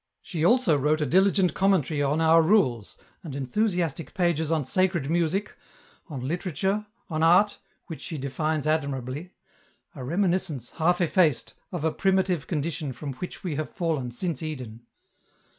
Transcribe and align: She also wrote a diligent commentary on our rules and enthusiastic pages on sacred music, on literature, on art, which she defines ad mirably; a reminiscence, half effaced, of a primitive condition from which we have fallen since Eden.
She 0.23 0.43
also 0.43 0.75
wrote 0.79 0.99
a 0.99 1.05
diligent 1.05 1.53
commentary 1.53 2.01
on 2.01 2.21
our 2.21 2.41
rules 2.41 2.97
and 3.21 3.35
enthusiastic 3.35 4.15
pages 4.15 4.51
on 4.51 4.65
sacred 4.65 5.11
music, 5.11 5.55
on 6.07 6.27
literature, 6.27 6.87
on 7.07 7.21
art, 7.21 7.59
which 7.85 8.01
she 8.01 8.17
defines 8.17 8.65
ad 8.65 8.81
mirably; 8.81 9.29
a 9.93 10.03
reminiscence, 10.03 10.71
half 10.71 11.01
effaced, 11.01 11.53
of 11.71 11.83
a 11.83 11.91
primitive 11.91 12.47
condition 12.47 12.93
from 12.93 13.13
which 13.17 13.43
we 13.43 13.57
have 13.57 13.69
fallen 13.69 14.09
since 14.09 14.41
Eden. 14.41 14.87